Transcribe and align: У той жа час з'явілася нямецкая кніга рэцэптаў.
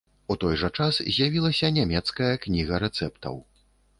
У 0.35 0.35
той 0.43 0.55
жа 0.61 0.69
час 0.85 0.95
з'явілася 1.17 1.69
нямецкая 1.77 2.31
кніга 2.45 2.81
рэцэптаў. 2.87 3.35